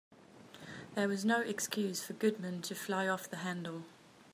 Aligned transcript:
There 0.95 1.07
was 1.07 1.23
no 1.23 1.41
excuse 1.41 2.01
for 2.03 2.13
Goodman 2.13 2.63
to 2.63 2.73
fly 2.73 3.07
off 3.07 3.29
the 3.29 3.35
handle. 3.37 3.83